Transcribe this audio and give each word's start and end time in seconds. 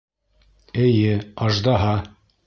Эйе, 0.85 1.11
аждаһа! 1.47 1.93